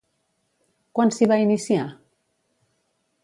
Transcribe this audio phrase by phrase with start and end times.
[0.99, 1.85] Quan s'hi va iniciar?